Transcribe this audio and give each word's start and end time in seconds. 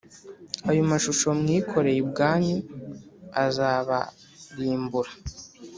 ayo 0.69 0.81
mashusho 0.91 1.27
mwikoreye 1.39 1.99
ubwanyu 2.05 2.57
azaba 3.45 3.99
rimbura 4.57 5.11